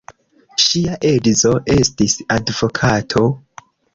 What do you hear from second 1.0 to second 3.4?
edzo estis advokato.